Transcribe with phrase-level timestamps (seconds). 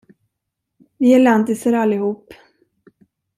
[0.97, 2.33] Vi är lantisar, allihop.